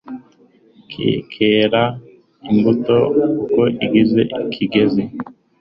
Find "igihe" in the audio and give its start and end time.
3.85-4.21